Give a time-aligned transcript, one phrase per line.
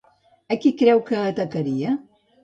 [0.53, 1.93] A qui creu que atacaria?